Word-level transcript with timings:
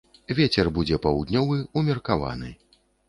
Вецер 0.37 0.71
будзе 0.77 0.97
паўднёвы, 1.03 1.59
умеркаваны. 1.83 2.51